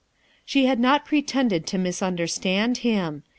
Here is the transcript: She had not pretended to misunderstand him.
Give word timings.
She 0.45 0.65
had 0.65 0.79
not 0.79 1.05
pretended 1.05 1.67
to 1.67 1.77
misunderstand 1.77 2.77
him. 2.79 3.21